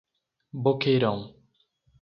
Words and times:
Boqueirão 0.53 1.31